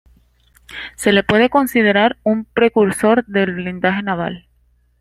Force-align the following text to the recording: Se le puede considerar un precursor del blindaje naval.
Se 0.95 1.11
le 1.13 1.21
puede 1.21 1.51
considerar 1.51 2.17
un 2.23 2.43
precursor 2.45 3.23
del 3.27 3.53
blindaje 3.53 4.01
naval. 4.01 4.47